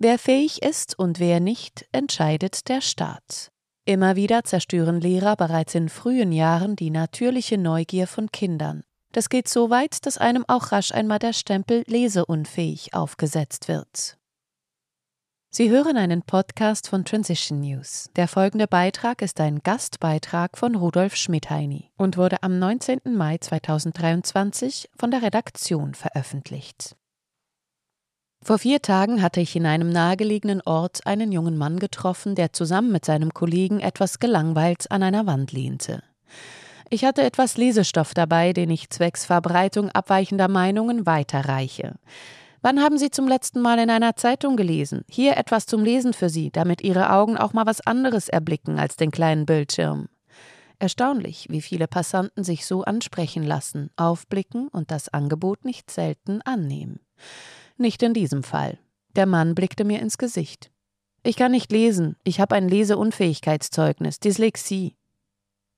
Wer 0.00 0.20
fähig 0.20 0.62
ist 0.62 0.96
und 0.96 1.18
wer 1.18 1.40
nicht, 1.40 1.88
entscheidet 1.90 2.68
der 2.68 2.80
Staat. 2.80 3.50
Immer 3.84 4.14
wieder 4.14 4.44
zerstören 4.44 5.00
Lehrer 5.00 5.34
bereits 5.34 5.74
in 5.74 5.88
frühen 5.88 6.30
Jahren 6.30 6.76
die 6.76 6.90
natürliche 6.90 7.58
Neugier 7.58 8.06
von 8.06 8.30
Kindern. 8.30 8.84
Das 9.10 9.28
geht 9.28 9.48
so 9.48 9.70
weit, 9.70 10.06
dass 10.06 10.16
einem 10.16 10.44
auch 10.46 10.70
rasch 10.70 10.92
einmal 10.92 11.18
der 11.18 11.32
Stempel 11.32 11.82
leseunfähig 11.88 12.94
aufgesetzt 12.94 13.66
wird. 13.66 14.16
Sie 15.50 15.68
hören 15.68 15.96
einen 15.96 16.22
Podcast 16.22 16.88
von 16.88 17.04
Transition 17.04 17.58
News. 17.58 18.10
Der 18.14 18.28
folgende 18.28 18.68
Beitrag 18.68 19.20
ist 19.20 19.40
ein 19.40 19.64
Gastbeitrag 19.64 20.56
von 20.56 20.76
Rudolf 20.76 21.16
Schmidheini 21.16 21.90
und 21.96 22.16
wurde 22.16 22.44
am 22.44 22.60
19. 22.60 23.00
Mai 23.16 23.38
2023 23.38 24.90
von 24.94 25.10
der 25.10 25.22
Redaktion 25.22 25.94
veröffentlicht. 25.94 26.97
Vor 28.42 28.58
vier 28.58 28.80
Tagen 28.80 29.20
hatte 29.20 29.40
ich 29.40 29.56
in 29.56 29.66
einem 29.66 29.90
nahegelegenen 29.90 30.62
Ort 30.62 31.06
einen 31.06 31.32
jungen 31.32 31.58
Mann 31.58 31.78
getroffen, 31.78 32.34
der 32.34 32.52
zusammen 32.52 32.92
mit 32.92 33.04
seinem 33.04 33.34
Kollegen 33.34 33.80
etwas 33.80 34.20
gelangweilt 34.20 34.90
an 34.90 35.02
einer 35.02 35.26
Wand 35.26 35.52
lehnte. 35.52 36.02
Ich 36.88 37.04
hatte 37.04 37.22
etwas 37.22 37.58
Lesestoff 37.58 38.14
dabei, 38.14 38.52
den 38.52 38.70
ich 38.70 38.88
zwecks 38.88 39.26
Verbreitung 39.26 39.90
abweichender 39.90 40.48
Meinungen 40.48 41.04
weiterreiche. 41.04 41.96
Wann 42.62 42.80
haben 42.80 42.96
Sie 42.98 43.10
zum 43.10 43.28
letzten 43.28 43.60
Mal 43.60 43.78
in 43.78 43.90
einer 43.90 44.16
Zeitung 44.16 44.56
gelesen? 44.56 45.04
Hier 45.08 45.36
etwas 45.36 45.66
zum 45.66 45.84
Lesen 45.84 46.12
für 46.12 46.28
Sie, 46.28 46.50
damit 46.50 46.80
Ihre 46.80 47.12
Augen 47.12 47.36
auch 47.36 47.52
mal 47.52 47.66
was 47.66 47.86
anderes 47.86 48.28
erblicken 48.28 48.78
als 48.78 48.96
den 48.96 49.10
kleinen 49.10 49.46
Bildschirm. 49.46 50.08
Erstaunlich, 50.80 51.46
wie 51.50 51.60
viele 51.60 51.88
Passanten 51.88 52.44
sich 52.44 52.64
so 52.64 52.82
ansprechen 52.82 53.42
lassen, 53.42 53.90
aufblicken 53.96 54.68
und 54.68 54.90
das 54.90 55.08
Angebot 55.08 55.64
nicht 55.64 55.90
selten 55.90 56.40
annehmen. 56.42 57.00
Nicht 57.78 58.02
in 58.02 58.12
diesem 58.12 58.42
Fall. 58.42 58.78
Der 59.14 59.24
Mann 59.24 59.54
blickte 59.54 59.84
mir 59.84 60.00
ins 60.00 60.18
Gesicht. 60.18 60.70
Ich 61.22 61.36
kann 61.36 61.52
nicht 61.52 61.70
lesen, 61.70 62.16
ich 62.24 62.40
habe 62.40 62.56
ein 62.56 62.68
Leseunfähigkeitszeugnis, 62.68 64.18
Dyslexie. 64.18 64.96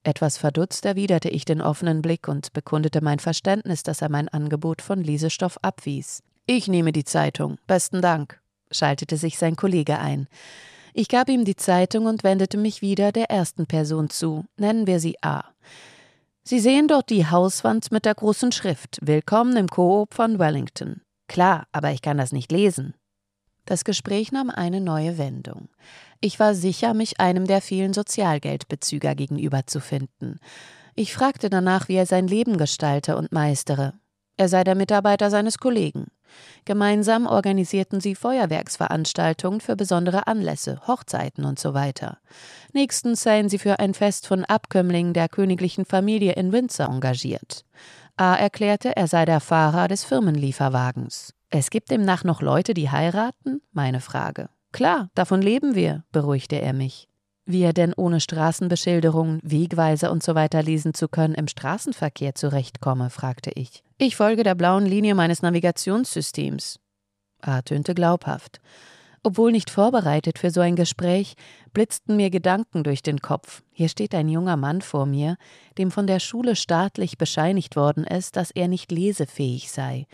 Etwas 0.02 0.38
verdutzt 0.38 0.86
erwiderte 0.86 1.28
ich 1.28 1.44
den 1.44 1.60
offenen 1.60 2.00
Blick 2.00 2.26
und 2.26 2.54
bekundete 2.54 3.02
mein 3.02 3.18
Verständnis, 3.18 3.82
dass 3.82 4.00
er 4.00 4.08
mein 4.08 4.28
Angebot 4.28 4.80
von 4.80 5.04
Lesestoff 5.04 5.58
abwies. 5.62 6.22
Ich 6.46 6.68
nehme 6.68 6.92
die 6.92 7.04
Zeitung. 7.04 7.58
Besten 7.66 8.00
Dank, 8.00 8.40
schaltete 8.70 9.18
sich 9.18 9.36
sein 9.36 9.56
Kollege 9.56 9.98
ein. 9.98 10.26
Ich 10.94 11.08
gab 11.08 11.28
ihm 11.28 11.44
die 11.44 11.56
Zeitung 11.56 12.06
und 12.06 12.24
wendete 12.24 12.56
mich 12.56 12.80
wieder 12.80 13.12
der 13.12 13.30
ersten 13.30 13.66
Person 13.66 14.08
zu. 14.08 14.46
Nennen 14.56 14.86
wir 14.86 15.00
sie 15.00 15.16
A. 15.22 15.44
Sie 16.44 16.60
sehen 16.60 16.88
dort 16.88 17.10
die 17.10 17.26
Hauswand 17.26 17.92
mit 17.92 18.06
der 18.06 18.14
großen 18.14 18.52
Schrift 18.52 18.98
Willkommen 19.02 19.56
im 19.58 19.68
Koop 19.68 20.14
von 20.14 20.38
Wellington. 20.38 21.02
Klar, 21.30 21.68
aber 21.70 21.92
ich 21.92 22.02
kann 22.02 22.18
das 22.18 22.32
nicht 22.32 22.50
lesen. 22.50 22.92
Das 23.64 23.84
Gespräch 23.84 24.32
nahm 24.32 24.50
eine 24.50 24.80
neue 24.80 25.16
Wendung. 25.16 25.68
Ich 26.20 26.40
war 26.40 26.56
sicher, 26.56 26.92
mich 26.92 27.20
einem 27.20 27.46
der 27.46 27.60
vielen 27.60 27.92
Sozialgeldbezüger 27.92 29.14
gegenüber 29.14 29.64
zu 29.64 29.78
finden. 29.78 30.40
Ich 30.96 31.14
fragte 31.14 31.48
danach, 31.48 31.86
wie 31.86 31.94
er 31.94 32.06
sein 32.06 32.26
Leben 32.26 32.58
gestalte 32.58 33.16
und 33.16 33.30
meistere. 33.30 33.92
Er 34.36 34.48
sei 34.48 34.64
der 34.64 34.74
Mitarbeiter 34.74 35.30
seines 35.30 35.58
Kollegen. 35.58 36.08
Gemeinsam 36.64 37.28
organisierten 37.28 38.00
sie 38.00 38.16
Feuerwerksveranstaltungen 38.16 39.60
für 39.60 39.76
besondere 39.76 40.26
Anlässe, 40.26 40.80
Hochzeiten 40.88 41.44
und 41.44 41.60
so 41.60 41.74
weiter. 41.74 42.18
Nächstens 42.72 43.22
seien 43.22 43.48
sie 43.48 43.58
für 43.58 43.78
ein 43.78 43.94
Fest 43.94 44.26
von 44.26 44.44
Abkömmlingen 44.44 45.14
der 45.14 45.28
königlichen 45.28 45.84
Familie 45.84 46.32
in 46.32 46.50
Windsor 46.50 46.88
engagiert. 46.88 47.64
A 48.20 48.34
erklärte, 48.34 48.94
er 48.98 49.06
sei 49.08 49.24
der 49.24 49.40
Fahrer 49.40 49.88
des 49.88 50.04
Firmenlieferwagens. 50.04 51.32
Es 51.48 51.70
gibt 51.70 51.90
demnach 51.90 52.22
noch 52.22 52.42
Leute, 52.42 52.74
die 52.74 52.90
heiraten? 52.90 53.62
Meine 53.72 54.00
Frage. 54.00 54.50
Klar, 54.72 55.08
davon 55.14 55.40
leben 55.40 55.74
wir, 55.74 56.04
beruhigte 56.12 56.56
er 56.56 56.74
mich. 56.74 57.08
Wie 57.46 57.62
er 57.62 57.72
denn 57.72 57.94
ohne 57.94 58.20
Straßenbeschilderungen, 58.20 59.40
Wegweiser 59.42 60.12
und 60.12 60.22
so 60.22 60.34
weiter 60.34 60.62
lesen 60.62 60.92
zu 60.92 61.08
können 61.08 61.32
im 61.32 61.48
Straßenverkehr 61.48 62.34
zurechtkomme, 62.34 63.08
fragte 63.08 63.52
ich. 63.54 63.82
Ich 63.96 64.16
folge 64.16 64.42
der 64.42 64.54
blauen 64.54 64.84
Linie 64.84 65.14
meines 65.14 65.40
Navigationssystems. 65.40 66.78
A 67.40 67.62
tönte 67.62 67.94
glaubhaft. 67.94 68.60
Obwohl 69.22 69.52
nicht 69.52 69.68
vorbereitet 69.68 70.38
für 70.38 70.50
so 70.50 70.60
ein 70.60 70.76
Gespräch, 70.76 71.34
blitzten 71.74 72.16
mir 72.16 72.30
Gedanken 72.30 72.84
durch 72.84 73.02
den 73.02 73.20
Kopf. 73.20 73.62
Hier 73.70 73.90
steht 73.90 74.14
ein 74.14 74.28
junger 74.28 74.56
Mann 74.56 74.80
vor 74.80 75.04
mir, 75.04 75.36
dem 75.76 75.90
von 75.90 76.06
der 76.06 76.20
Schule 76.20 76.56
staatlich 76.56 77.18
bescheinigt 77.18 77.76
worden 77.76 78.04
ist, 78.04 78.36
dass 78.36 78.50
er 78.50 78.68
nicht 78.68 78.90
lesefähig 78.90 79.70
sei. 79.70 80.06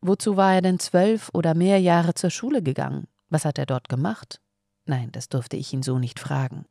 Wozu 0.00 0.36
war 0.36 0.54
er 0.54 0.62
denn 0.62 0.78
zwölf 0.78 1.30
oder 1.32 1.54
mehr 1.54 1.80
Jahre 1.80 2.14
zur 2.14 2.30
Schule 2.30 2.62
gegangen? 2.62 3.08
Was 3.30 3.44
hat 3.44 3.58
er 3.58 3.66
dort 3.66 3.88
gemacht? 3.88 4.40
Nein, 4.84 5.10
das 5.10 5.28
durfte 5.28 5.56
ich 5.56 5.72
ihn 5.72 5.82
so 5.82 5.98
nicht 5.98 6.20
fragen. 6.20 6.66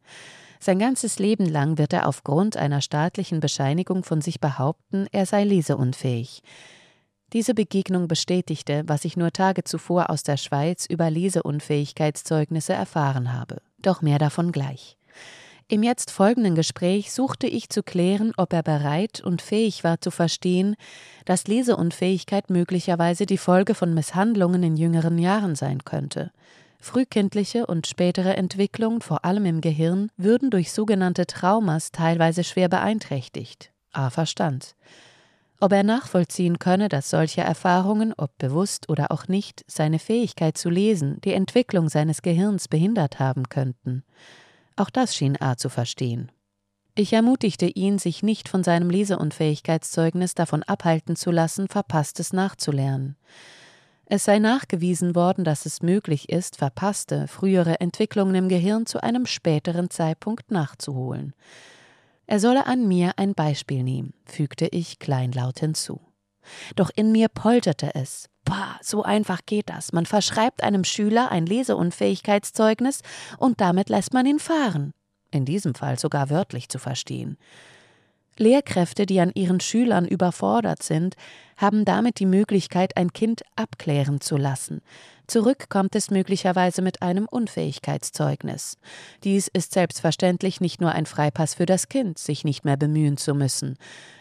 Sein 0.62 0.80
ganzes 0.80 1.19
Leben 1.19 1.46
lang 1.46 1.78
wird 1.78 1.92
er 1.92 2.07
aufgrund 2.07 2.56
einer 2.56 2.80
staatlichen 2.80 3.42
Bescheinigung 3.42 4.06
von 4.06 4.22
sich 4.22 4.40
behaupten, 4.40 5.07
er 5.12 5.25
sei 5.25 5.44
leseunfähig. 5.44 6.42
Diese 7.35 7.53
Begegnung 7.53 8.07
bestätigte, 8.07 8.84
was 8.85 9.03
ich 9.03 9.18
nur 9.18 9.29
Tage 9.29 9.66
zuvor 9.66 10.09
aus 10.09 10.23
der 10.23 10.38
Schweiz 10.38 10.85
über 10.85 11.09
Leseunfähigkeitszeugnisse 11.09 12.72
erfahren 12.72 13.34
habe. 13.34 13.57
Doch 13.78 14.01
mehr 14.01 14.19
davon 14.19 14.53
gleich. 14.53 14.97
Im 15.68 15.84
jetzt 15.84 16.12
folgenden 16.12 16.56
Gespräch 16.56 17.12
suchte 17.12 17.47
ich 17.47 17.68
zu 17.68 17.84
klären, 17.84 18.31
ob 18.38 18.53
er 18.53 18.63
bereit 18.63 19.19
und 19.19 19.41
fähig 19.41 19.84
war 19.84 20.00
zu 20.00 20.12
verstehen, 20.12 20.78
dass 21.25 21.45
Leseunfähigkeit 21.47 22.50
möglicherweise 22.50 23.25
die 23.25 23.38
Folge 23.38 23.75
von 23.75 23.94
Misshandlungen 23.94 24.63
in 24.63 24.78
jüngeren 24.78 25.18
Jahren 25.18 25.56
sein 25.56 25.84
könnte. 25.84 26.31
Frühkindliche 26.79 27.66
und 27.66 27.85
spätere 27.85 28.38
Entwicklung, 28.38 29.01
vor 29.01 29.25
allem 29.25 29.44
im 29.45 29.59
Gehirn, 29.59 30.09
würden 30.16 30.51
durch 30.51 30.72
sogenannte 30.72 31.25
Traumas 31.25 31.91
teilweise 31.91 32.45
schwer 32.45 32.69
beeinträchtigt. 32.69 33.74
A. 33.91 34.09
Verstand. 34.09 34.74
Ob 35.60 35.72
er 35.72 35.84
nachvollziehen 35.84 36.60
könne, 36.60 36.90
dass 36.90 37.10
solche 37.10 37.42
Erfahrungen, 37.42 38.14
ob 38.18 38.38
bewusst 38.38 38.90
oder 38.90 39.12
auch 39.12 39.28
nicht, 39.28 39.64
seine 39.68 40.00
Fähigkeit 40.00 40.58
zu 40.58 40.70
lesen, 40.70 41.22
die 41.24 41.34
Entwicklung 41.34 41.90
seines 41.90 42.22
Gehirns 42.22 42.68
behindert 42.68 43.20
haben 43.20 43.48
könnten. 43.48 44.04
Auch 44.76 44.90
das 44.90 45.16
schien 45.16 45.42
A 45.42 45.56
zu 45.56 45.70
verstehen. 45.70 46.32
Ich 46.98 47.14
ermutigte 47.14 47.66
ihn, 47.66 48.00
sich 48.00 48.24
nicht 48.24 48.48
von 48.48 48.64
seinem 48.64 48.90
Leseunfähigkeitszeugnis 48.90 50.34
davon 50.34 50.64
abhalten 50.64 51.16
zu 51.16 51.32
lassen, 51.32 51.68
Verpasstes 51.68 52.32
nachzulernen. 52.32 53.18
Es 54.06 54.26
sei 54.26 54.40
nachgewiesen 54.40 55.16
worden, 55.16 55.44
dass 55.44 55.66
es 55.66 55.82
möglich 55.82 56.30
ist, 56.30 56.58
verpasste, 56.58 57.28
frühere 57.28 57.80
Entwicklungen 57.80 58.36
im 58.36 58.50
Gehirn 58.50 58.86
zu 58.86 59.02
einem 59.02 59.26
späteren 59.26 59.90
Zeitpunkt 59.90 60.52
nachzuholen. 60.52 61.34
Er 62.28 62.40
solle 62.40 62.66
an 62.66 62.88
mir 62.88 63.13
ein 63.18 63.34
Beispiel 63.34 63.84
nehmen, 63.84 64.13
fügte 64.25 64.68
ich 64.68 65.00
kleinlaut 65.00 65.59
hinzu. 65.59 66.02
Doch 66.75 66.90
in 66.96 67.12
mir 67.12 67.28
polterte 67.28 67.94
es. 67.96 68.30
Bah, 68.44 68.78
so 68.81 69.03
einfach 69.03 69.41
geht 69.46 69.69
das. 69.69 69.91
Man 69.91 70.06
verschreibt 70.06 70.63
einem 70.63 70.84
Schüler 70.84 71.31
ein 71.31 71.46
Leseunfähigkeitszeugnis 71.46 73.02
und 73.38 73.59
damit 73.62 73.90
lässt 73.90 74.13
man 74.13 74.25
ihn 74.25 74.40
fahren. 74.40 74.94
In 75.31 75.46
diesem 75.46 75.74
Fall 75.74 75.97
sogar 75.97 76.30
wörtlich 76.30 76.69
zu 76.69 76.78
verstehen. 76.78 77.38
Lehrkräfte, 78.38 79.06
die 79.06 79.19
an 79.19 79.31
ihren 79.34 79.59
Schülern 79.59 80.07
überfordert 80.07 80.84
sind, 80.84 81.16
haben 81.57 81.85
damit 81.85 82.19
die 82.19 82.25
Möglichkeit, 82.25 82.97
ein 82.97 83.13
Kind 83.13 83.44
abklären 83.56 84.19
zu 84.19 84.35
lassen. 84.35 84.81
Zurück 85.28 85.69
kommt 85.69 85.96
es 85.96 86.12
möglicherweise 86.12 86.81
mit 86.81 87.01
einem 87.01 87.25
Unfähigkeitszeugnis. 87.25 88.78
Dies 89.24 89.47
ist 89.47 89.74
selbstverständlich 89.74 90.62
nicht 90.62 90.81
nur 90.81 90.91
ein 90.91 91.06
Freipass 91.06 91.56
für 91.56 91.66
das 91.66 91.90
Kind, 91.90 92.19
sich 92.19 92.44
nicht 92.44 92.63
mehr 92.63 92.78
bemühen 92.78 93.18
zu 93.18 93.34
müssen. 93.34 93.78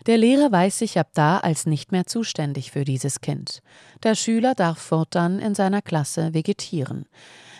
Der 0.06 0.16
Lehrer 0.16 0.50
weiß 0.50 0.78
sich 0.78 0.98
ab 0.98 1.08
da 1.12 1.38
als 1.38 1.66
nicht 1.66 1.92
mehr 1.92 2.06
zuständig 2.06 2.70
für 2.70 2.84
dieses 2.84 3.20
Kind. 3.20 3.60
Der 4.02 4.14
Schüler 4.14 4.54
darf 4.54 4.78
fortan 4.78 5.40
in 5.40 5.54
seiner 5.54 5.82
Klasse 5.82 6.32
vegetieren. 6.32 7.06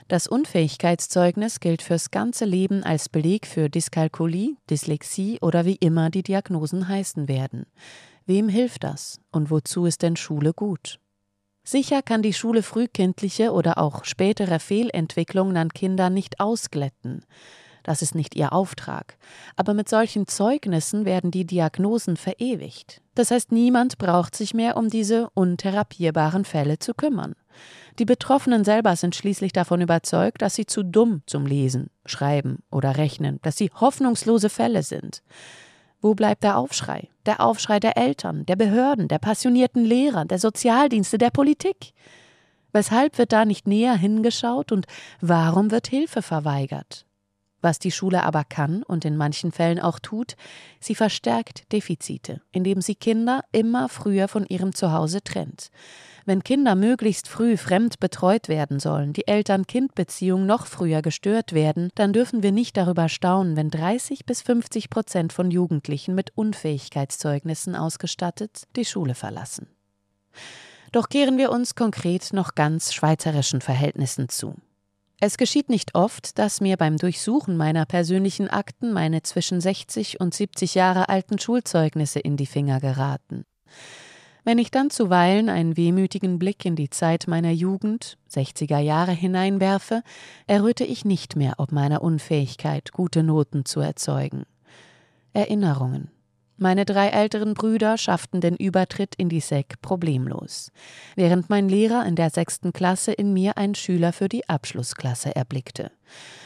Das 0.07 0.27
Unfähigkeitszeugnis 0.27 1.61
gilt 1.61 1.81
fürs 1.81 2.11
ganze 2.11 2.45
Leben 2.45 2.83
als 2.83 3.09
Beleg 3.09 3.47
für 3.47 3.71
Dyskalkulie, 3.71 4.57
Dyslexie 4.69 5.39
oder 5.41 5.65
wie 5.65 5.77
immer 5.77 6.11
die 6.11 6.23
Diagnosen 6.23 6.89
heißen 6.89 7.27
werden. 7.27 7.65
Wem 8.27 8.51
hilft 8.51 8.85
das 8.85 9.21
und 9.33 9.51
wozu 9.51 9.87
ist 9.87 10.03
denn 10.03 10.17
Schule 10.17 10.53
gut? 10.53 10.99
Sicher 11.63 12.03
kann 12.03 12.21
die 12.21 12.35
Schule 12.35 12.63
frühkindliche 12.63 13.53
oder 13.53 13.79
auch 13.79 14.05
spätere 14.05 14.59
Fehlentwicklungen 14.59 15.57
an 15.57 15.71
Kindern 15.71 16.13
nicht 16.13 16.39
ausglätten. 16.39 17.25
Das 17.83 18.03
ist 18.03 18.15
nicht 18.15 18.35
ihr 18.35 18.53
Auftrag. 18.53 19.17
Aber 19.57 19.73
mit 19.73 19.89
solchen 19.89 20.27
Zeugnissen 20.27 21.07
werden 21.07 21.31
die 21.31 21.47
Diagnosen 21.47 22.19
verewigt. 22.19 23.01
Das 23.15 23.31
heißt, 23.31 23.53
niemand 23.53 23.97
braucht 23.97 24.37
sich 24.37 24.53
mehr 24.53 24.77
um 24.77 24.89
diese 24.91 25.31
untherapierbaren 25.35 26.45
Fälle 26.45 26.79
zu 26.79 26.93
kümmern. 26.93 27.35
Die 27.99 28.05
Betroffenen 28.05 28.65
selber 28.65 28.97
sind 28.97 29.15
schließlich 29.15 29.53
davon 29.53 29.81
überzeugt, 29.81 30.43
dass 30.43 30.55
sie 30.55 30.67
zu 30.67 30.83
dumm 30.83 31.23
zum 31.27 31.47
Lesen, 31.47 31.91
Schreiben 32.07 32.59
oder 32.71 32.97
Rechnen, 32.97 33.39
dass 33.43 33.57
sie 33.57 33.71
hoffnungslose 33.75 34.49
Fälle 34.51 34.83
sind. 34.83 35.23
Wo 36.01 36.15
bleibt 36.15 36.43
der 36.43 36.59
Aufschrei? 36.59 37.09
Der 37.25 37.41
Aufschrei 37.41 37.81
der 37.81 37.97
Eltern, 37.97 38.45
der 38.47 38.57
Behörden, 38.57 39.09
der 39.09 39.19
passionierten 39.19 39.85
Lehrer, 39.85 40.25
der 40.25 40.39
Sozialdienste, 40.39 41.17
der 41.17 41.31
Politik? 41.31 41.93
Weshalb 42.73 43.17
wird 43.19 43.33
da 43.33 43.45
nicht 43.45 43.69
näher 43.69 43.97
hingeschaut 43.97 44.73
und 44.73 44.87
warum 45.21 45.71
wird 45.71 45.87
Hilfe 45.87 46.21
verweigert? 46.21 47.07
Was 47.65 47.79
die 47.79 47.93
Schule 47.93 48.25
aber 48.25 48.45
kann 48.45 48.83
und 48.83 49.07
in 49.07 49.17
manchen 49.17 49.51
Fällen 49.51 49.81
auch 49.81 49.99
tut, 49.99 50.37
sie 50.81 50.95
verstärkt 50.95 51.73
Defizite, 51.73 52.43
indem 52.53 52.83
sie 52.83 52.95
Kinder 52.95 53.41
immer 53.53 53.89
früher 53.89 54.29
von 54.29 54.45
ihrem 54.45 54.75
Zuhause 54.75 55.25
trennt. 55.25 55.71
Wenn 56.27 56.45
Kinder 56.45 56.75
möglichst 56.75 57.27
früh 57.27 57.57
fremd 57.57 58.01
betreut 58.01 58.51
werden 58.51 58.81
sollen, 58.81 59.15
die 59.15 59.27
Eltern-Kind-Beziehung 59.27 60.45
noch 60.45 60.67
früher 60.67 61.01
gestört 61.01 61.55
werden, 61.55 61.89
dann 61.95 62.13
dürfen 62.13 62.43
wir 62.43 62.53
nicht 62.53 62.77
darüber 62.77 63.09
staunen, 63.09 63.57
wenn 63.57 63.71
30 63.71 64.27
bis 64.27 64.43
50 64.43 64.91
Prozent 64.91 65.33
von 65.33 65.51
Jugendlichen 65.51 66.15
mit 66.15 66.37
Unfähigkeitszeugnissen 66.37 67.77
ausgestattet 67.77 68.65
die 68.77 68.85
Schule 68.85 69.15
verlassen. 69.15 69.69
Doch 70.93 71.09
kehren 71.09 71.39
wir 71.39 71.51
uns 71.51 71.75
konkret 71.75 72.35
noch 72.35 72.55
ganz 72.55 72.93
schweizerischen 72.93 73.63
Verhältnissen 73.63 74.29
zu. 74.29 74.55
Es 75.21 75.39
geschieht 75.39 75.69
nicht 75.69 75.95
oft, 75.95 76.39
dass 76.39 76.61
mir 76.61 76.77
beim 76.77 76.97
Durchsuchen 76.97 77.57
meiner 77.57 77.87
persönlichen 77.87 78.49
Akten 78.49 78.93
meine 78.93 79.23
zwischen 79.23 79.61
60 79.61 80.21
und 80.21 80.35
70 80.35 80.75
Jahre 80.75 81.09
alten 81.09 81.39
Schulzeugnisse 81.39 82.19
in 82.21 82.37
die 82.37 82.47
Finger 82.47 82.81
geraten. 82.81 83.45
Wenn 84.47 84.59
ich 84.59 84.71
dann 84.71 84.91
zuweilen 84.91 85.49
einen 85.49 85.79
wehmütigen 85.79 86.39
Blick 86.39 86.67
in 86.67 86.77
die 86.77 86.91
Zeit 86.91 87.27
meiner 87.29 87.51
Jugend, 87.51 88.19
60er 88.31 88.79
Jahre 88.79 89.13
hineinwerfe, 89.13 90.03
erröte 90.47 90.85
ich 90.85 91.07
nicht 91.07 91.35
mehr 91.35 91.55
ob 91.57 91.73
meiner 91.73 92.03
Unfähigkeit, 92.03 92.93
gute 92.93 93.23
Noten 93.23 93.65
zu 93.65 93.81
erzeugen. 93.81 94.45
Erinnerungen, 95.33 96.11
meine 96.57 96.85
drei 96.85 97.09
älteren 97.09 97.55
Brüder 97.55 97.99
schafften 97.99 98.41
den 98.41 98.57
Übertritt 98.57 99.15
in 99.17 99.29
die 99.29 99.41
SEC 99.41 99.81
problemlos, 99.83 100.71
während 101.17 101.51
mein 101.51 101.69
Lehrer 101.69 102.07
in 102.07 102.15
der 102.15 102.31
sechsten 102.31 102.73
Klasse 102.73 103.13
in 103.13 103.33
mir 103.33 103.59
einen 103.59 103.75
Schüler 103.75 104.13
für 104.13 104.29
die 104.29 104.49
Abschlussklasse 104.49 105.35
erblickte. 105.35 105.91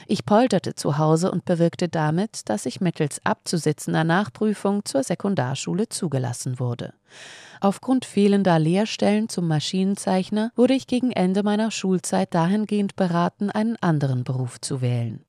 Ich 0.07 0.25
polterte 0.25 0.75
zu 0.75 0.97
Hause 0.97 1.31
und 1.31 1.45
bewirkte 1.45 1.89
damit, 1.89 2.49
dass 2.49 2.65
ich 2.65 2.81
mittels 2.81 3.21
abzusitzender 3.25 4.05
Nachprüfung 4.05 4.85
zur 4.85 5.03
Sekundarschule 5.03 5.89
zugelassen 5.91 6.59
wurde. 6.59 6.95
Aufgrund 7.61 8.05
fehlender 8.05 8.59
Lehrstellen 8.59 9.29
zum 9.29 9.49
Maschinenzeichner 9.49 10.53
wurde 10.57 10.75
ich 10.75 10.87
gegen 10.87 11.11
Ende 11.11 11.43
meiner 11.43 11.71
Schulzeit 11.71 12.33
dahingehend 12.35 12.97
beraten, 12.97 13.51
einen 13.51 13.77
anderen 13.77 14.25
Beruf 14.25 14.61
zu 14.61 14.81
wählen. 14.81 15.25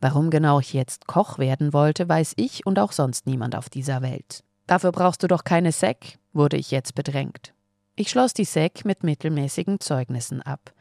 Warum 0.00 0.30
genau 0.30 0.60
ich 0.60 0.72
jetzt 0.72 1.06
Koch 1.06 1.38
werden 1.38 1.72
wollte, 1.72 2.08
weiß 2.08 2.34
ich 2.36 2.66
und 2.66 2.78
auch 2.78 2.92
sonst 2.92 3.26
niemand 3.26 3.56
auf 3.56 3.68
dieser 3.68 4.02
Welt. 4.02 4.44
Dafür 4.66 4.92
brauchst 4.92 5.22
du 5.22 5.28
doch 5.28 5.44
keine 5.44 5.72
SEC, 5.72 6.18
wurde 6.32 6.56
ich 6.56 6.70
jetzt 6.70 6.94
bedrängt. 6.94 7.54
Ich 7.96 8.10
schloss 8.10 8.32
die 8.32 8.44
SEC 8.44 8.84
mit 8.84 9.02
mittelmäßigen 9.02 9.80
Zeugnissen 9.80 10.40
ab. 10.42 10.72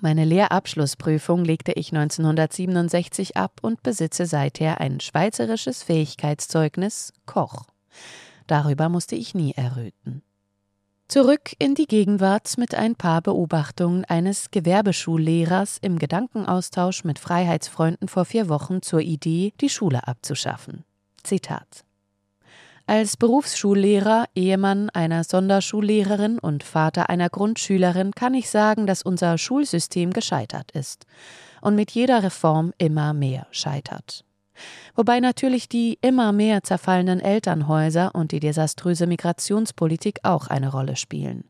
Meine 0.00 0.24
Lehrabschlussprüfung 0.24 1.44
legte 1.44 1.72
ich 1.72 1.92
1967 1.92 3.36
ab 3.36 3.60
und 3.62 3.82
besitze 3.82 4.26
seither 4.26 4.80
ein 4.80 5.00
schweizerisches 5.00 5.82
Fähigkeitszeugnis 5.82 7.12
Koch. 7.24 7.66
Darüber 8.46 8.88
musste 8.88 9.16
ich 9.16 9.34
nie 9.34 9.52
erröten. 9.54 10.22
Zurück 11.12 11.52
in 11.58 11.74
die 11.74 11.84
Gegenwart 11.84 12.56
mit 12.56 12.74
ein 12.74 12.94
paar 12.96 13.20
Beobachtungen 13.20 14.06
eines 14.06 14.50
Gewerbeschullehrers 14.50 15.76
im 15.82 15.98
Gedankenaustausch 15.98 17.04
mit 17.04 17.18
Freiheitsfreunden 17.18 18.08
vor 18.08 18.24
vier 18.24 18.48
Wochen 18.48 18.80
zur 18.80 19.00
Idee, 19.00 19.52
die 19.60 19.68
Schule 19.68 20.08
abzuschaffen. 20.08 20.86
Zitat 21.22 21.84
als 22.86 23.18
Berufsschullehrer, 23.18 24.24
Ehemann 24.34 24.88
einer 24.88 25.22
Sonderschullehrerin 25.22 26.38
und 26.38 26.64
Vater 26.64 27.10
einer 27.10 27.28
Grundschülerin 27.28 28.12
kann 28.12 28.32
ich 28.32 28.48
sagen, 28.48 28.86
dass 28.86 29.02
unser 29.02 29.36
Schulsystem 29.36 30.14
gescheitert 30.14 30.70
ist 30.70 31.04
und 31.60 31.74
mit 31.74 31.90
jeder 31.90 32.22
Reform 32.22 32.72
immer 32.78 33.12
mehr 33.12 33.46
scheitert 33.50 34.24
wobei 34.94 35.20
natürlich 35.20 35.68
die 35.68 35.98
immer 36.00 36.32
mehr 36.32 36.62
zerfallenen 36.62 37.20
Elternhäuser 37.20 38.14
und 38.14 38.32
die 38.32 38.40
desaströse 38.40 39.06
Migrationspolitik 39.06 40.20
auch 40.22 40.48
eine 40.48 40.70
Rolle 40.70 40.96
spielen. 40.96 41.44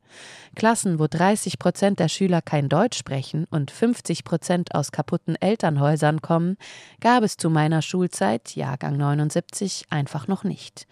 Klassen, 0.55 0.99
wo 0.99 1.07
30 1.07 1.59
Prozent 1.59 1.99
der 1.99 2.09
Schüler 2.09 2.43
kein 2.43 2.69
Deutsch 2.69 2.99
sprechen 2.99 3.47
und 3.51 3.71
50 3.71 4.25
Prozent 4.25 4.75
aus 4.75 4.93
kaputten 4.93 5.37
Elternhäusern 5.37 6.21
kommen, 6.21 6.57
gab 7.01 7.23
es 7.23 7.37
zu 7.37 7.49
meiner 7.49 7.81
Schulzeit, 7.81 8.55
Jahrgang 8.55 8.97
79, 8.97 9.87
einfach 9.89 10.29
noch 10.29 10.45
nicht. 10.45 10.87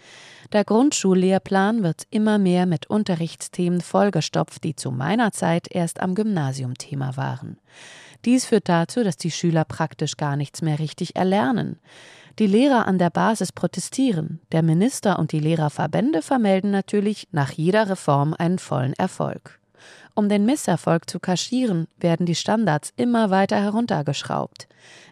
Der 0.53 0.65
Grundschullehrplan 0.65 1.83
wird 1.83 2.05
immer 2.11 2.39
mehr 2.39 2.67
mit 2.67 2.89
Unterrichtsthemen 2.89 3.81
vollgestopft, 3.81 4.65
die 4.65 4.75
zu 4.75 4.91
meiner 4.91 5.33
Zeit 5.33 5.69
erst 5.71 6.01
am 6.01 6.15
Gymnasium 6.15 6.75
Thema 6.75 7.17
waren. 7.17 7.59
Dies 8.25 8.45
führt 8.47 8.69
dazu, 8.69 9.03
dass 9.03 9.17
die 9.17 9.31
Schüler 9.31 9.65
praktisch 9.65 10.17
gar 10.17 10.37
nichts 10.37 10.63
mehr 10.63 10.79
richtig 10.79 11.17
erlernen. 11.17 11.79
Die 12.39 12.47
Lehrer 12.47 12.87
an 12.87 12.99
der 12.99 13.11
Basis 13.11 13.53
protestieren, 13.53 14.41
der 14.53 14.63
Minister 14.63 15.19
und 15.19 15.33
die 15.33 15.41
Lehrerverbände 15.41 16.23
vermelden 16.23 16.71
natürlich 16.71 17.29
nach 17.33 17.53
jeder 17.53 17.89
Reform 17.89 18.35
einen 18.39 18.59
vollen 18.59 18.95
Erfolg. 18.95 19.60
Um 20.21 20.29
den 20.29 20.45
Misserfolg 20.45 21.09
zu 21.09 21.19
kaschieren, 21.19 21.87
werden 21.99 22.27
die 22.27 22.35
Standards 22.35 22.93
immer 22.97 23.31
weiter 23.31 23.57
heruntergeschraubt. 23.57 24.69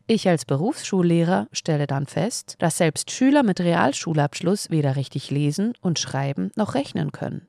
Ich 0.07 0.29
als 0.29 0.45
Berufsschullehrer 0.45 1.49
stelle 1.51 1.87
dann 1.87 2.07
fest, 2.07 2.57
dass 2.59 2.77
selbst 2.77 3.11
Schüler 3.11 3.43
mit 3.43 3.59
Realschulabschluss 3.59 4.69
weder 4.69 4.97
richtig 4.97 5.31
lesen 5.31 5.73
und 5.81 5.99
schreiben 5.99 6.51
noch 6.57 6.75
rechnen 6.75 7.11
können. 7.11 7.49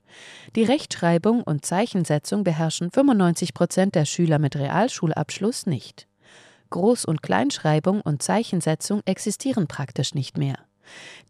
Die 0.56 0.64
Rechtschreibung 0.64 1.44
und 1.44 1.66
Zeichensetzung 1.66 2.46
beherrschen 2.46 2.92
95 2.92 3.54
Prozent 3.54 3.94
der 3.94 4.06
Schüler 4.06 4.40
mit 4.40 4.56
Realschulabschluss 4.56 5.66
nicht. 5.66 6.08
Groß- 6.72 7.06
und 7.06 7.22
Kleinschreibung 7.22 8.00
und 8.00 8.24
Zeichensetzung 8.24 9.02
existieren 9.04 9.68
praktisch 9.68 10.16
nicht 10.16 10.38
mehr. 10.38 10.60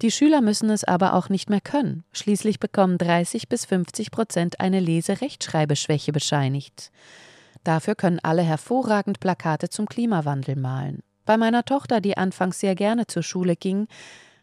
Die 0.01 0.11
Schüler 0.11 0.41
müssen 0.41 0.69
es 0.69 0.83
aber 0.83 1.13
auch 1.13 1.29
nicht 1.29 1.49
mehr 1.49 1.61
können. 1.61 2.03
Schließlich 2.11 2.59
bekommen 2.59 2.97
30 2.97 3.49
bis 3.49 3.65
50 3.65 4.11
Prozent 4.11 4.59
eine 4.59 4.79
Lese-Rechtschreibeschwäche 4.79 6.11
bescheinigt. 6.11 6.91
Dafür 7.63 7.95
können 7.95 8.19
alle 8.23 8.41
hervorragend 8.41 9.19
Plakate 9.19 9.69
zum 9.69 9.87
Klimawandel 9.87 10.55
malen. 10.55 10.99
Bei 11.25 11.37
meiner 11.37 11.65
Tochter, 11.65 12.01
die 12.01 12.17
anfangs 12.17 12.59
sehr 12.59 12.75
gerne 12.75 13.07
zur 13.07 13.23
Schule 13.23 13.55
ging, 13.55 13.87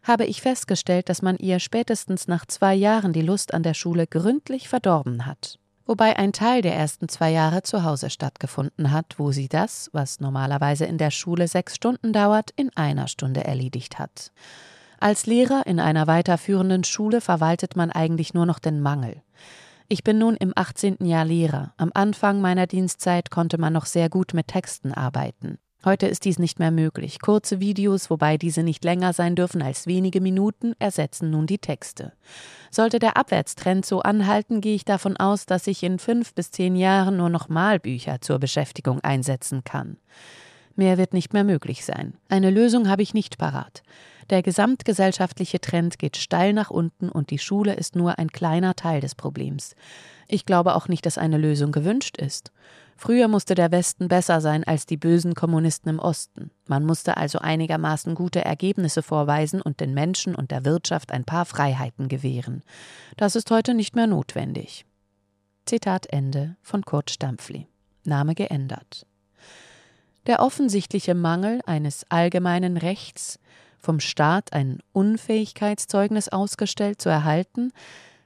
habe 0.02 0.24
ich 0.24 0.40
festgestellt, 0.40 1.08
dass 1.08 1.22
man 1.22 1.36
ihr 1.36 1.58
spätestens 1.58 2.28
nach 2.28 2.46
zwei 2.46 2.74
Jahren 2.74 3.12
die 3.12 3.22
Lust 3.22 3.54
an 3.54 3.62
der 3.62 3.74
Schule 3.74 4.06
gründlich 4.06 4.68
verdorben 4.68 5.26
hat. 5.26 5.58
Wobei 5.84 6.16
ein 6.16 6.32
Teil 6.32 6.62
der 6.62 6.74
ersten 6.74 7.08
zwei 7.08 7.30
Jahre 7.30 7.62
zu 7.62 7.84
Hause 7.84 8.10
stattgefunden 8.10 8.90
hat, 8.90 9.18
wo 9.18 9.30
sie 9.30 9.48
das, 9.48 9.88
was 9.92 10.18
normalerweise 10.18 10.84
in 10.84 10.98
der 10.98 11.12
Schule 11.12 11.46
sechs 11.46 11.76
Stunden 11.76 12.12
dauert, 12.12 12.50
in 12.56 12.70
einer 12.76 13.06
Stunde 13.06 13.44
erledigt 13.44 13.98
hat. 13.98 14.32
Als 14.98 15.26
Lehrer 15.26 15.66
in 15.66 15.80
einer 15.80 16.06
weiterführenden 16.06 16.84
Schule 16.84 17.20
verwaltet 17.20 17.76
man 17.76 17.90
eigentlich 17.90 18.34
nur 18.34 18.46
noch 18.46 18.58
den 18.58 18.80
Mangel. 18.80 19.22
Ich 19.88 20.02
bin 20.02 20.18
nun 20.18 20.36
im 20.36 20.52
18. 20.54 21.04
Jahr 21.04 21.24
Lehrer. 21.24 21.72
Am 21.76 21.90
Anfang 21.94 22.40
meiner 22.40 22.66
Dienstzeit 22.66 23.30
konnte 23.30 23.58
man 23.58 23.72
noch 23.72 23.86
sehr 23.86 24.08
gut 24.08 24.34
mit 24.34 24.48
Texten 24.48 24.92
arbeiten. 24.92 25.58
Heute 25.84 26.08
ist 26.08 26.24
dies 26.24 26.40
nicht 26.40 26.58
mehr 26.58 26.72
möglich. 26.72 27.20
Kurze 27.20 27.60
Videos, 27.60 28.10
wobei 28.10 28.38
diese 28.38 28.64
nicht 28.64 28.82
länger 28.82 29.12
sein 29.12 29.36
dürfen 29.36 29.62
als 29.62 29.86
wenige 29.86 30.20
Minuten, 30.20 30.74
ersetzen 30.80 31.30
nun 31.30 31.46
die 31.46 31.58
Texte. 31.58 32.12
Sollte 32.72 32.98
der 32.98 33.16
Abwärtstrend 33.16 33.86
so 33.86 34.00
anhalten, 34.00 34.60
gehe 34.60 34.74
ich 34.74 34.84
davon 34.84 35.16
aus, 35.16 35.46
dass 35.46 35.68
ich 35.68 35.84
in 35.84 36.00
fünf 36.00 36.34
bis 36.34 36.50
zehn 36.50 36.74
Jahren 36.74 37.18
nur 37.18 37.28
noch 37.28 37.48
Malbücher 37.48 38.20
zur 38.20 38.40
Beschäftigung 38.40 38.98
einsetzen 39.00 39.62
kann. 39.62 39.98
Mehr 40.76 40.98
wird 40.98 41.14
nicht 41.14 41.32
mehr 41.32 41.44
möglich 41.44 41.84
sein. 41.84 42.14
Eine 42.28 42.50
Lösung 42.50 42.88
habe 42.88 43.02
ich 43.02 43.14
nicht 43.14 43.38
parat. 43.38 43.82
Der 44.28 44.42
gesamtgesellschaftliche 44.42 45.60
Trend 45.60 45.98
geht 45.98 46.16
steil 46.16 46.52
nach 46.52 46.70
unten 46.70 47.08
und 47.08 47.30
die 47.30 47.38
Schule 47.38 47.74
ist 47.74 47.96
nur 47.96 48.18
ein 48.18 48.30
kleiner 48.30 48.74
Teil 48.74 49.00
des 49.00 49.14
Problems. 49.14 49.74
Ich 50.28 50.44
glaube 50.44 50.74
auch 50.74 50.88
nicht, 50.88 51.06
dass 51.06 51.16
eine 51.16 51.38
Lösung 51.38 51.72
gewünscht 51.72 52.18
ist. 52.18 52.52
Früher 52.96 53.28
musste 53.28 53.54
der 53.54 53.70
Westen 53.70 54.08
besser 54.08 54.40
sein 54.40 54.64
als 54.64 54.86
die 54.86 54.96
bösen 54.96 55.34
Kommunisten 55.34 55.90
im 55.90 55.98
Osten. 55.98 56.50
Man 56.66 56.84
musste 56.84 57.16
also 57.16 57.38
einigermaßen 57.38 58.14
gute 58.14 58.44
Ergebnisse 58.44 59.02
vorweisen 59.02 59.62
und 59.62 59.80
den 59.80 59.94
Menschen 59.94 60.34
und 60.34 60.50
der 60.50 60.64
Wirtschaft 60.64 61.12
ein 61.12 61.24
paar 61.24 61.44
Freiheiten 61.44 62.08
gewähren. 62.08 62.62
Das 63.16 63.36
ist 63.36 63.50
heute 63.50 63.74
nicht 63.74 63.94
mehr 63.94 64.06
notwendig. 64.06 64.86
Zitat 65.66 66.06
Ende 66.06 66.56
von 66.62 66.82
Kurt 66.84 67.10
Stampfli. 67.10 67.66
Name 68.04 68.34
geändert. 68.34 69.06
Der 70.26 70.40
offensichtliche 70.40 71.14
Mangel 71.14 71.60
eines 71.66 72.04
allgemeinen 72.08 72.76
Rechts, 72.76 73.38
vom 73.78 74.00
Staat 74.00 74.52
ein 74.52 74.80
Unfähigkeitszeugnis 74.92 76.28
ausgestellt 76.28 77.00
zu 77.00 77.08
erhalten, 77.08 77.72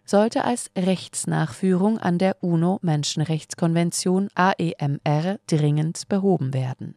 sollte 0.07 0.45
als 0.45 0.71
Rechtsnachführung 0.77 1.99
an 1.99 2.19
der 2.19 2.43
UNO-Menschenrechtskonvention 2.43 4.29
AEMR 4.35 5.39
dringend 5.47 6.09
behoben 6.09 6.55
werden. 6.55 6.97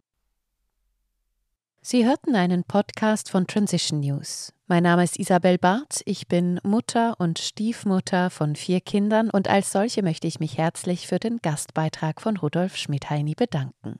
Sie 1.81 2.05
hörten 2.05 2.35
einen 2.35 2.63
Podcast 2.63 3.29
von 3.29 3.45
Transition 3.45 3.99
News. 3.99 4.53
Mein 4.67 4.83
Name 4.83 5.03
ist 5.03 5.19
Isabel 5.19 5.57
Barth, 5.57 6.01
ich 6.05 6.29
bin 6.29 6.61
Mutter 6.63 7.19
und 7.19 7.39
Stiefmutter 7.39 8.29
von 8.29 8.55
vier 8.55 8.79
Kindern 8.79 9.29
und 9.29 9.49
als 9.49 9.73
solche 9.73 10.01
möchte 10.01 10.25
ich 10.25 10.39
mich 10.39 10.57
herzlich 10.57 11.07
für 11.07 11.19
den 11.19 11.39
Gastbeitrag 11.39 12.21
von 12.21 12.37
Rudolf 12.37 12.77
Schmidheini 12.77 13.35
bedanken. 13.35 13.99